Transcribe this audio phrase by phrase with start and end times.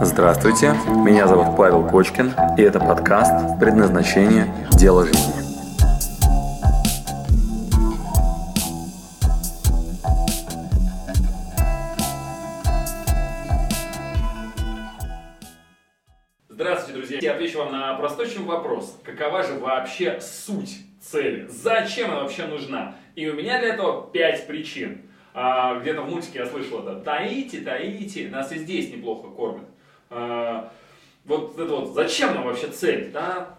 [0.00, 0.74] Здравствуйте,
[1.04, 4.46] меня зовут Павел Кочкин, и это подкаст «Предназначение.
[4.70, 5.42] Дело жизни».
[16.48, 17.18] Здравствуйте, друзья.
[17.20, 18.96] Я отвечу вам на простой вопрос.
[19.02, 21.48] Какова же вообще суть цели?
[21.48, 22.94] Зачем она вообще нужна?
[23.16, 25.02] И у меня для этого пять причин.
[25.34, 27.00] А, где-то в мультике я слышал это.
[27.00, 29.64] Таите, таите, нас и здесь неплохо кормят.
[30.10, 30.70] А,
[31.24, 33.58] вот это вот, зачем нам вообще цель, да?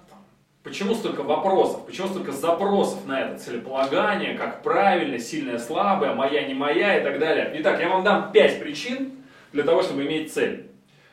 [0.63, 6.53] Почему столько вопросов, почему столько запросов на это целеполагание, как правильно, сильное, слабое, моя, не
[6.53, 7.51] моя и так далее.
[7.55, 9.13] Итак, я вам дам пять причин
[9.53, 10.69] для того, чтобы иметь цель.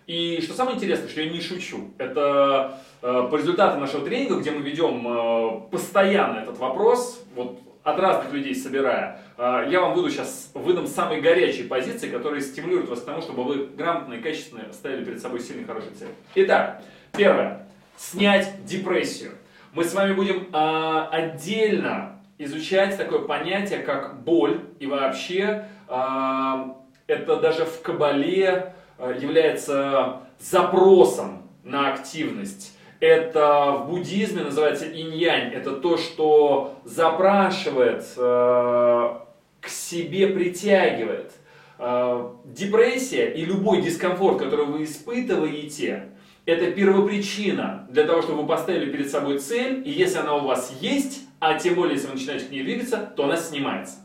[0.06, 4.50] И что самое интересное, что я не шучу, это э, по результатам нашего тренинга, где
[4.50, 10.10] мы ведем э, постоянно этот вопрос, вот от разных людей собирая, э, я вам буду
[10.10, 14.72] сейчас выдам самые горячие позиции, которые стимулируют вас к тому, чтобы вы грамотно и качественно
[14.72, 16.10] ставили перед собой сильные хорошие цели.
[16.34, 16.82] Итак,
[17.16, 17.68] первое.
[17.96, 19.32] Снять депрессию.
[19.72, 24.62] Мы с вами будем э, отдельно изучать такое понятие, как боль.
[24.80, 26.64] И вообще, э,
[27.06, 35.52] это даже в Кабале является запросом на активность это в буддизме называется инь-янь.
[35.52, 39.14] Это то, что запрашивает, э,
[39.60, 41.32] к себе притягивает.
[41.78, 46.10] Э, депрессия и любой дискомфорт, который вы испытываете,
[46.46, 50.72] это первопричина для того, чтобы вы поставили перед собой цель, и если она у вас
[50.80, 53.96] есть, а тем более, если вы начинаете к ней двигаться, то она снимается.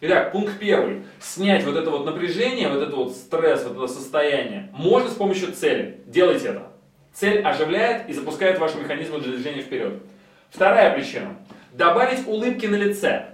[0.00, 1.04] Итак, пункт первый.
[1.20, 5.52] Снять вот это вот напряжение, вот это вот стресс, вот это состояние можно с помощью
[5.52, 6.00] цели.
[6.06, 6.71] Делайте это.
[7.12, 10.02] Цель оживляет и запускает ваши механизмы для движения вперед.
[10.50, 11.36] Вторая причина.
[11.72, 13.26] Добавить улыбки на лице.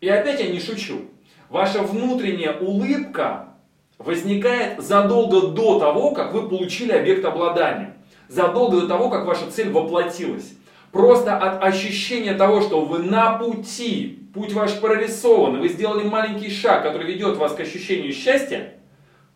[0.00, 1.02] И опять я не шучу.
[1.48, 3.50] Ваша внутренняя улыбка
[3.98, 7.96] возникает задолго до того, как вы получили объект обладания.
[8.28, 10.54] Задолго до того, как ваша цель воплотилась.
[10.90, 16.82] Просто от ощущения того, что вы на пути, путь ваш прорисован, вы сделали маленький шаг,
[16.82, 18.74] который ведет вас к ощущению счастья,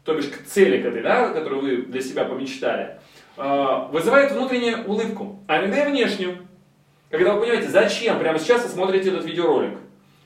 [0.07, 2.99] то бишь к цели к этой, да, которую вы для себя помечтали,
[3.37, 6.39] а, вызывает внутреннюю улыбку, а иногда и внешнюю.
[7.11, 9.79] Когда вы понимаете, зачем прямо сейчас вы смотрите этот видеоролик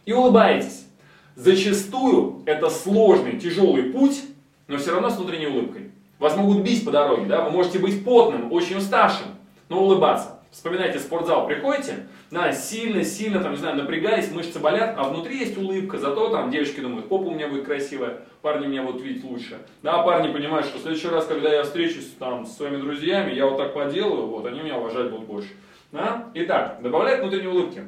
[0.04, 0.86] и улыбаетесь.
[1.34, 4.22] Зачастую это сложный, тяжелый путь,
[4.68, 5.90] но все равно с внутренней улыбкой.
[6.18, 7.42] Вас могут бить по дороге, да?
[7.42, 9.28] вы можете быть потным, очень уставшим,
[9.70, 10.39] но улыбаться.
[10.50, 15.96] Вспоминайте, спортзал приходите, да, сильно-сильно, там, не знаю, напрягались, мышцы болят, а внутри есть улыбка,
[15.96, 19.58] зато там девочки думают, попа у меня будет красивая, парни меня будут видеть лучше.
[19.84, 23.46] Да, парни понимают, что в следующий раз, когда я встречусь там с своими друзьями, я
[23.46, 25.50] вот так поделаю, вот, они меня уважать будут больше.
[25.92, 26.30] Да?
[26.34, 27.84] Итак, добавляет внутренние улыбки.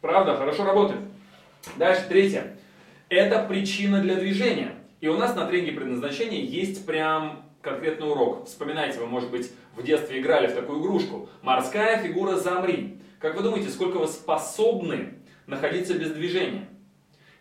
[0.00, 1.00] Правда, хорошо работает.
[1.76, 2.56] Дальше, третье.
[3.08, 4.74] Это причина для движения.
[5.00, 8.46] И у нас на тренинге предназначения есть прям конкретный урок.
[8.46, 11.28] Вспоминайте, вы, может быть, в детстве играли в такую игрушку.
[11.42, 13.00] Морская фигура «Замри».
[13.18, 15.14] Как вы думаете, сколько вы способны
[15.46, 16.68] находиться без движения?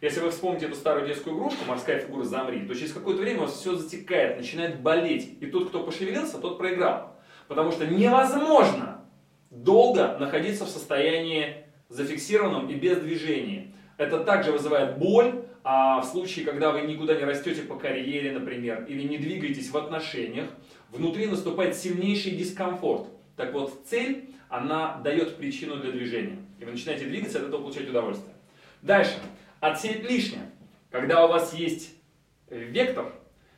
[0.02, 3.44] Если вы вспомните эту старую детскую игрушку «Морская фигура «Замри», то через какое-то время у
[3.44, 5.38] вас все затекает, начинает болеть.
[5.42, 7.18] И тот, кто пошевелился, тот проиграл.
[7.48, 9.06] Потому что невозможно
[9.50, 13.74] долго находиться в состоянии зафиксированном и без движения.
[14.00, 18.86] Это также вызывает боль, а в случае, когда вы никуда не растете по карьере, например,
[18.88, 20.48] или не двигаетесь в отношениях,
[20.90, 23.08] внутри наступает сильнейший дискомфорт.
[23.36, 26.38] Так вот, цель, она дает причину для движения.
[26.62, 28.34] И вы начинаете двигаться, от этого получать удовольствие.
[28.82, 29.18] Дальше.
[29.60, 30.50] Отсеять лишнее.
[30.92, 31.94] Когда у вас есть
[32.50, 33.14] вектор,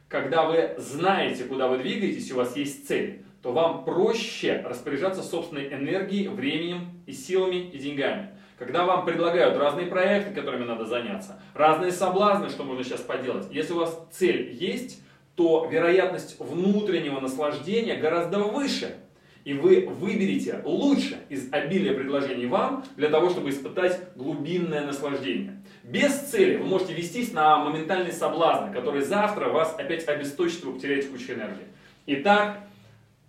[0.08, 5.72] когда вы знаете, куда вы двигаетесь, у вас есть цель, то вам проще распоряжаться собственной
[5.72, 8.29] энергией, временем и силами и деньгами.
[8.61, 13.73] Когда вам предлагают разные проекты, которыми надо заняться, разные соблазны, что можно сейчас поделать, если
[13.73, 15.01] у вас цель есть,
[15.35, 18.97] то вероятность внутреннего наслаждения гораздо выше.
[19.45, 25.63] И вы выберете лучше из обилия предложений вам для того, чтобы испытать глубинное наслаждение.
[25.81, 31.08] Без цели вы можете вестись на моментальные соблазны, которые завтра вас опять обесточат, вы потеряете
[31.08, 31.66] кучу энергии.
[32.05, 32.59] Итак,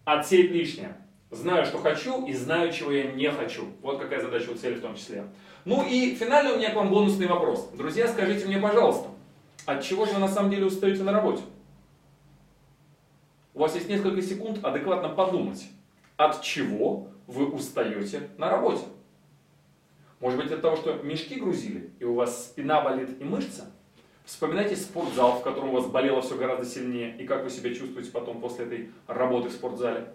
[0.05, 0.95] отсеять лишнее.
[1.33, 3.65] Знаю, что хочу и знаю, чего я не хочу.
[3.81, 5.25] Вот какая задача у цели в том числе.
[5.65, 7.71] Ну и финальный у меня к вам бонусный вопрос.
[7.73, 9.09] Друзья, скажите мне, пожалуйста,
[9.65, 11.43] от чего же вы на самом деле устаете на работе?
[13.55, 15.67] У вас есть несколько секунд адекватно подумать,
[16.19, 18.85] от чего вы устаете на работе.
[20.21, 23.65] Может быть от того, что мешки грузили, и у вас спина болит и мышцы?
[24.27, 28.11] Вспоминайте спортзал, в котором у вас болело все гораздо сильнее, и как вы себя чувствуете
[28.11, 30.13] потом после этой работы в спортзале.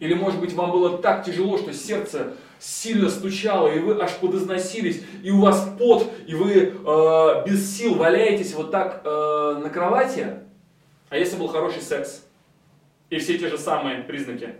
[0.00, 5.02] Или, может быть, вам было так тяжело, что сердце сильно стучало, и вы аж подозносились,
[5.22, 10.38] и у вас пот, и вы э, без сил валяетесь вот так э, на кровати.
[11.08, 12.26] А если был хороший секс,
[13.10, 14.54] и все те же самые признаки,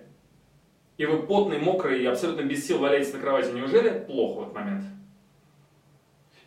[0.96, 4.54] и вы потный, мокрый и абсолютно без сил валяетесь на кровати, неужели плохо в этот
[4.54, 4.84] момент?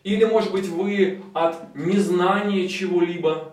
[0.02, 3.49] Или, может быть, вы от незнания чего-либо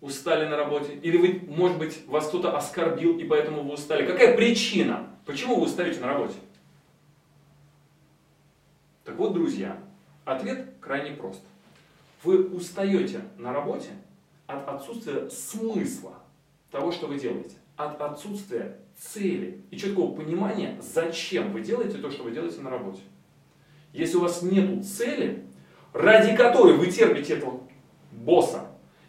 [0.00, 0.94] устали на работе?
[1.02, 4.06] Или, вы, может быть, вас кто-то оскорбил, и поэтому вы устали?
[4.06, 5.10] Какая причина?
[5.24, 6.36] Почему вы устаете на работе?
[9.04, 9.78] Так вот, друзья,
[10.24, 11.42] ответ крайне прост.
[12.22, 13.90] Вы устаете на работе
[14.46, 16.14] от отсутствия смысла
[16.70, 22.22] того, что вы делаете, от отсутствия цели и четкого понимания, зачем вы делаете то, что
[22.22, 23.00] вы делаете на работе.
[23.92, 25.44] Если у вас нет цели,
[25.92, 27.60] ради которой вы терпите этого
[28.12, 28.65] босса,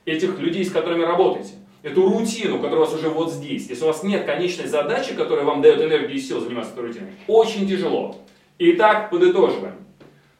[0.07, 3.87] этих людей, с которыми работаете, эту рутину, которая у вас уже вот здесь, если у
[3.87, 8.15] вас нет конечной задачи, которая вам дает энергию и силу заниматься этой рутиной, очень тяжело.
[8.57, 9.75] Итак, подытоживаем.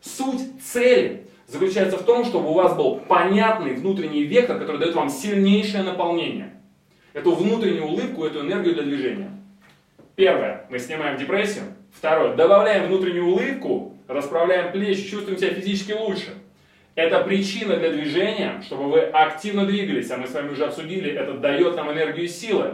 [0.01, 5.09] Суть цели заключается в том, чтобы у вас был понятный внутренний вектор, который дает вам
[5.09, 6.53] сильнейшее наполнение.
[7.13, 9.31] Эту внутреннюю улыбку, эту энергию для движения.
[10.15, 11.65] Первое, мы снимаем депрессию.
[11.91, 16.33] Второе, добавляем внутреннюю улыбку, расправляем плечи, чувствуем себя физически лучше.
[16.97, 21.33] Это причина для движения, чтобы вы активно двигались, а мы с вами уже обсудили, это
[21.33, 22.73] дает нам энергию и силы.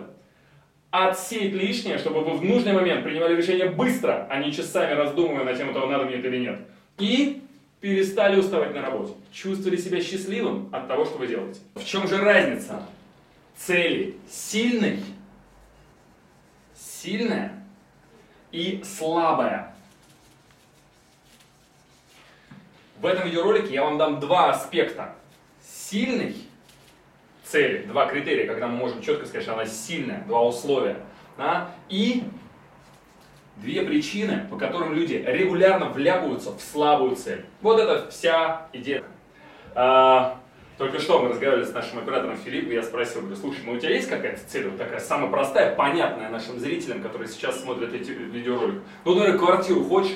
[0.91, 5.53] Отсеять лишнее, чтобы вы в нужный момент принимали решение быстро, а не часами раздумывая на
[5.53, 6.59] тему того, надо мне это или нет.
[6.99, 7.41] И
[7.81, 9.11] перестали уставать на работе.
[9.33, 11.59] Чувствовали себя счастливым от того, что вы делаете.
[11.75, 12.81] В чем же разница
[13.57, 14.99] цели сильной,
[16.73, 17.61] сильная
[18.53, 19.72] и слабая?
[23.03, 25.13] В этом видеоролике я вам дам два аспекта.
[25.61, 26.37] Сильной
[27.43, 30.95] цели, два критерия, когда мы можем четко сказать, что она сильная, два условия.
[31.37, 31.71] Да?
[31.89, 32.23] И
[33.57, 37.43] две причины, по которым люди регулярно вляпываются в слабую цель.
[37.61, 39.03] Вот это вся идея.
[39.75, 40.39] А,
[40.77, 43.89] только что мы разговаривали с нашим оператором Филиппом, я спросил, говорю, слушай, ну у тебя
[43.89, 48.79] есть какая-то цель, вот такая самая простая, понятная нашим зрителям, которые сейчас смотрят эти видеоролики?
[49.03, 50.15] Ну, например, квартиру хочешь?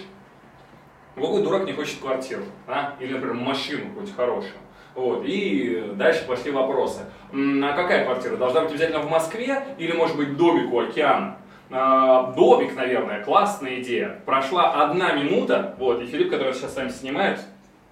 [1.17, 2.43] Какой дурак не хочет квартиру?
[2.67, 2.93] А?
[2.99, 4.53] Или, например, машину хоть хорошую?
[4.93, 5.23] Вот.
[5.25, 7.01] И дальше пошли вопросы.
[7.31, 8.37] А какая квартира?
[8.37, 11.37] Должна быть обязательно в Москве или, может быть, домик у океана?
[11.71, 14.19] А, Добик, наверное, классная идея.
[14.25, 17.39] Прошла одна минута, вот, и Филипп, который сейчас с вами снимает,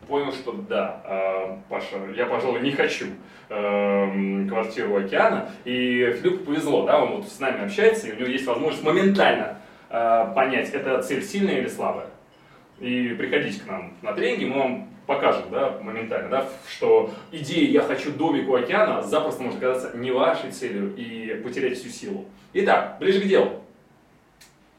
[0.07, 3.07] понял, что да, а, Паша, я, пожалуй, не хочу
[3.49, 5.49] э, квартиру океана.
[5.65, 9.57] И Филиппу повезло, да, он вот с нами общается, и у него есть возможность моментально
[9.89, 12.07] э, понять, это цель сильная или слабая.
[12.79, 17.81] И приходите к нам на тренинги, мы вам покажем, да, моментально, да, что идея «я
[17.81, 22.25] хочу домик у океана» запросто может оказаться не вашей целью и потерять всю силу.
[22.53, 23.61] Итак, ближе к делу.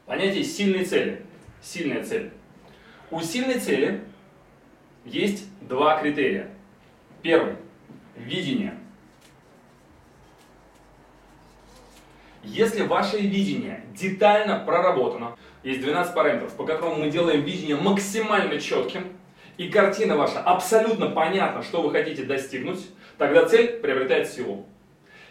[0.05, 1.23] Понятие сильной цели.
[1.61, 2.31] Сильная цель.
[3.09, 4.01] У сильной цели
[5.05, 6.49] есть два критерия.
[7.21, 7.55] Первый–
[8.15, 8.75] видение.
[12.43, 19.07] Если ваше видение детально проработано, есть 12 параметров, по которым мы делаем видение максимально четким,
[19.57, 22.87] и картина ваша абсолютно понятна, что вы хотите достигнуть,
[23.17, 24.65] тогда цель приобретает силу.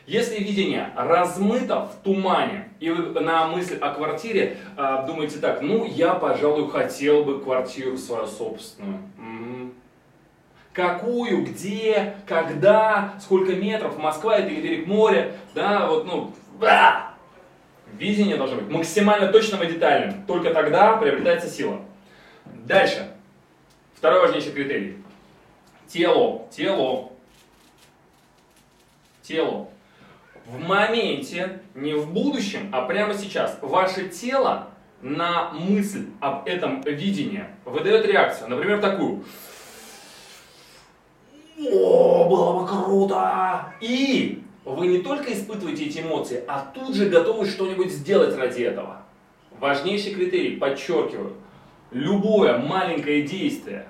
[0.06, 5.84] Если видение размыто в тумане, и вы на мысль о квартире э, думаете так, ну
[5.84, 9.00] я, пожалуй, хотел бы квартиру свою собственную.
[9.18, 9.72] Угу.
[10.72, 17.05] Какую, где, когда, сколько метров, Москва это или берег моря, да, вот, ну, да.
[17.98, 20.24] Видение должно быть максимально точным и детальным.
[20.26, 21.80] Только тогда приобретается сила.
[22.44, 23.10] Дальше.
[23.94, 24.98] Второй важнейший критерий.
[25.88, 27.12] Тело, тело,
[29.22, 29.68] тело
[30.46, 34.68] в моменте, не в будущем, а прямо сейчас, ваше тело
[35.02, 38.50] на мысль об этом видении выдает реакцию.
[38.50, 39.24] Например, такую.
[41.58, 43.74] О, было бы круто!
[43.80, 44.42] И
[44.74, 49.02] вы не только испытываете эти эмоции, а тут же готовы что-нибудь сделать ради этого.
[49.58, 51.32] Важнейший критерий, подчеркиваю,
[51.90, 53.86] любое маленькое действие,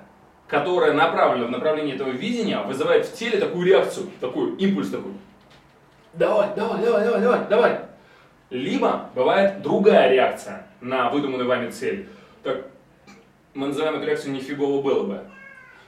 [0.47, 5.11] которое направлено в направлении этого видения, вызывает в теле такую реакцию, такой импульс такой
[6.17, 7.79] давай, давай, давай, давай, давай, давай.
[8.49, 12.07] Либо бывает другая реакция на выдуманную вами цель.
[12.43, 12.67] Так,
[13.53, 15.23] мы называем эту реакцию нифигово было бы.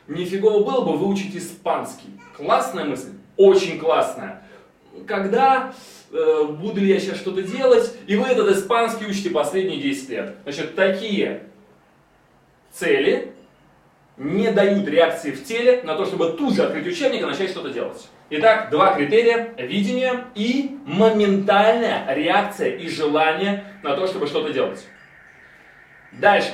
[0.07, 2.19] Нифигово было бы выучить испанский.
[2.35, 3.13] Классная мысль?
[3.37, 4.43] Очень классная.
[5.07, 5.73] Когда
[6.11, 10.35] э, буду ли я сейчас что-то делать, и вы этот испанский учите последние 10 лет.
[10.43, 11.43] Значит, такие
[12.71, 13.33] цели
[14.17, 17.69] не дают реакции в теле на то, чтобы тут же открыть учебник и начать что-то
[17.69, 18.07] делать.
[18.29, 24.85] Итак, два критерия– видение и моментальная реакция и желание на то, чтобы что-то делать.
[26.11, 26.53] Дальше.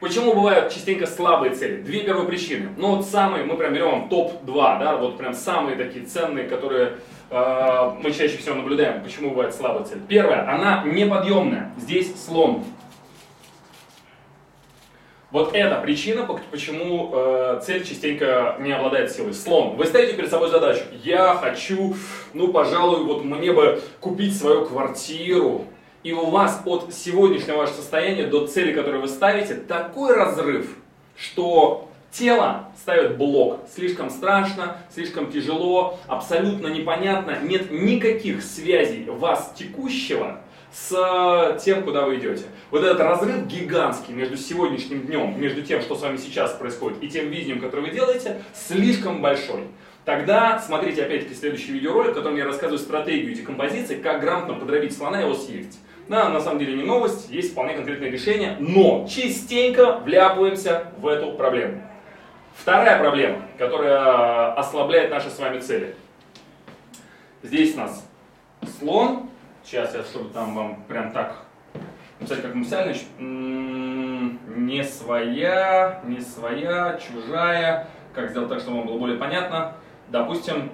[0.00, 1.80] Почему бывают частенько слабые цели?
[1.80, 2.68] Две первые причины.
[2.76, 6.98] Ну вот самые, мы прям берем топ-2, да, вот прям самые такие ценные, которые
[7.30, 9.02] э, мы чаще всего наблюдаем.
[9.02, 10.00] Почему бывает слабая цель?
[10.08, 11.72] Первое, она неподъемная.
[11.76, 12.64] Здесь слон.
[15.30, 19.34] Вот это причина, почему э, цель частенько не обладает силой.
[19.34, 19.74] Слон.
[19.76, 20.84] Вы ставите перед собой задачу.
[21.02, 21.96] Я хочу,
[22.34, 25.64] ну, пожалуй, вот мне бы купить свою квартиру.
[26.04, 30.76] И у вас от сегодняшнего вашего состояния до цели, которую вы ставите, такой разрыв,
[31.16, 33.60] что тело ставит блок.
[33.74, 37.38] Слишком страшно, слишком тяжело, абсолютно непонятно.
[37.42, 40.40] Нет никаких связей вас текущего
[40.72, 42.44] с тем, куда вы идете.
[42.70, 47.08] Вот этот разрыв гигантский между сегодняшним днем, между тем, что с вами сейчас происходит, и
[47.08, 49.64] тем видением, которое вы делаете, слишком большой.
[50.04, 55.20] Тогда смотрите опять-таки следующий видеоролик, в котором я рассказываю стратегию декомпозиции, как грамотно подробить слона
[55.20, 55.78] и его съесть.
[56.08, 61.32] Да, на самом деле не новость, есть вполне конкретное решение, но частенько вляпываемся в эту
[61.32, 61.82] проблему.
[62.54, 65.94] Вторая проблема, которая ослабляет наши с вами цели.
[67.42, 68.08] Здесь у нас
[68.78, 69.28] слон,
[69.64, 71.36] Сейчас я, чтобы там вам прям так
[72.20, 77.88] написать как написали, не своя, не своя, чужая.
[78.12, 79.72] Как сделать так, чтобы вам было более понятно?
[80.08, 80.70] Допустим,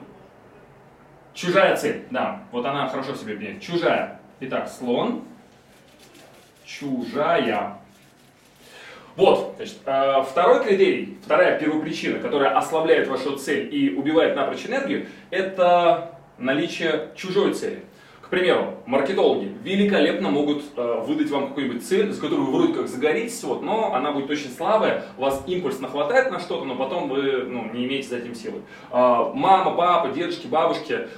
[1.34, 2.04] чужая цель.
[2.10, 3.62] Да, вот она хорошо в себе объединяет.
[3.62, 4.20] Чужая.
[4.40, 5.22] Итак, слон.
[6.64, 7.78] Чужая.
[9.16, 15.06] Вот, значит, э, второй критерий, вторая первопричина, которая ослабляет вашу цель и убивает напрочь энергию,
[15.30, 17.82] это наличие чужой цели.
[18.22, 22.86] К примеру, маркетологи великолепно могут э, выдать вам какую-нибудь цель, за которую вы вроде как
[22.86, 27.42] загоритесь, вот, но она будет очень слабая, вас импульс нахватает на что-то, но потом вы
[27.48, 28.60] ну, не имеете за этим силы.
[28.92, 31.08] Э, мама, папа, дедушки, бабушки,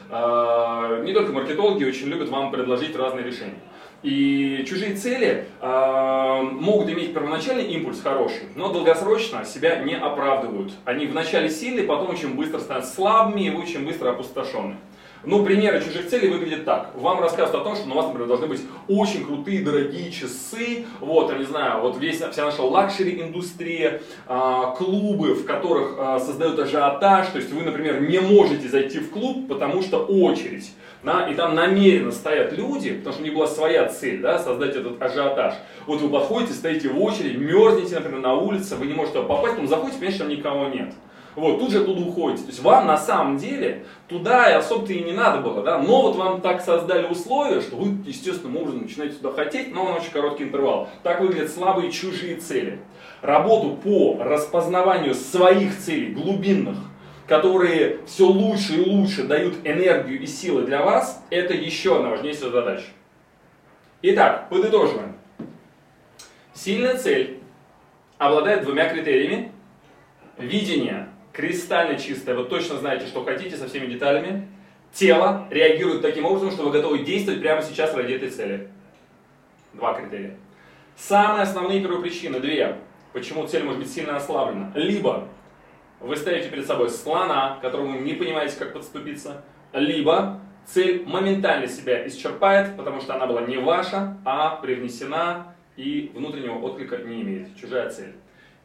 [1.05, 3.59] не только маркетологи очень любят вам предложить разные решения.
[4.03, 10.73] И чужие цели э, могут иметь первоначальный импульс хороший, но долгосрочно себя не оправдывают.
[10.85, 14.77] Они вначале сильные, потом очень быстро становятся слабыми и очень быстро опустошены.
[15.25, 16.91] Ну, примеры чужих целей выглядят так.
[16.97, 21.31] Вам рассказывают о том, что у вас, например, должны быть очень крутые, дорогие часы, вот,
[21.31, 27.29] я не знаю, вот весь, вся наша лакшери-индустрия, а, клубы, в которых а, создают ажиотаж,
[27.29, 30.73] то есть вы, например, не можете зайти в клуб, потому что очередь,
[31.05, 34.75] да, и там намеренно стоят люди, потому что у них была своя цель, да, создать
[34.75, 35.55] этот ажиотаж.
[35.87, 39.69] Вот вы подходите, стоите в очередь, мерзнете, например, на улице, вы не можете попасть, потом
[39.69, 40.95] заходите, понимаете, там никого нет.
[41.35, 42.43] Вот, тут же оттуда уходите.
[42.43, 46.03] То есть вам на самом деле туда и особо-то и не надо было, да, но
[46.03, 50.11] вот вам так создали условия, что вы естественным образом начинаете туда хотеть, но он очень
[50.11, 50.91] короткий интервал.
[51.03, 52.81] Так выглядят слабые чужие цели.
[53.23, 56.77] Работу по распознаванию своих целей, глубинных,
[57.27, 62.51] которые все лучше и лучше дают энергию и силы для вас, это еще одна важнейшая
[62.51, 62.87] задача.
[64.03, 65.17] Итак, подытоживаем.
[66.53, 67.39] Сильная цель
[68.19, 69.53] обладает двумя критериями.
[70.37, 74.49] Видение кристально чистое, вы точно знаете, что хотите со всеми деталями.
[74.93, 78.69] Тело реагирует таким образом, что вы готовы действовать прямо сейчас ради этой цели.
[79.73, 80.37] Два критерия.
[80.97, 82.77] Самые основные первопричины, две,
[83.13, 84.73] почему цель может быть сильно ослаблена.
[84.75, 85.29] Либо
[86.01, 92.77] вы ставите перед собой слона, которому не понимаете, как подступиться, либо цель моментально себя исчерпает,
[92.77, 97.57] потому что она была не ваша, а привнесена и внутреннего отклика не имеет.
[97.57, 98.15] Чужая цель.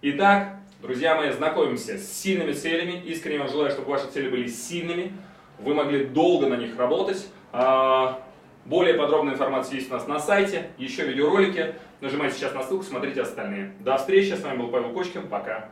[0.02, 3.02] Итак, Друзья мои, знакомимся с сильными целями.
[3.04, 5.12] Искренне вам желаю, чтобы ваши цели были сильными.
[5.58, 7.28] Вы могли долго на них работать.
[7.52, 8.24] А,
[8.64, 10.70] более подробная информация есть у нас на сайте.
[10.78, 11.74] Еще видеоролики.
[12.00, 13.74] Нажимайте сейчас на ссылку, смотрите остальные.
[13.80, 14.34] До встречи.
[14.34, 15.28] С вами был Павел Кочкин.
[15.28, 15.72] Пока.